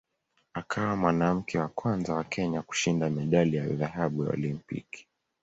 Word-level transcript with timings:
Akawa 0.53 0.95
mwanamke 0.95 1.59
wa 1.59 1.67
kwanza 1.67 2.13
wa 2.13 2.23
Kenya 2.23 2.61
kushinda 2.61 3.09
medali 3.09 3.57
ya 3.57 3.67
dhahabu 3.67 4.23
ya 4.23 4.29
Olimpiki. 4.29 5.07